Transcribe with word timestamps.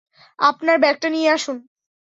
আপনার 0.39 0.77
ব্যাগটা 0.79 1.07
নিয়ে 1.09 1.29
আসুন। 1.31 1.57